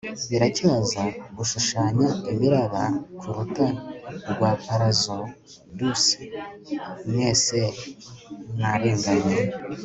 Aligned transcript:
biracyaza 0.31 1.03
gushushanya 1.37 2.07
imiraba 2.31 2.81
kurukuta 3.17 3.65
rwa 4.31 4.51
palazzo 4.63 5.17
duc 5.77 6.01
mwese 7.09 7.59
mwarenganye 8.55 9.37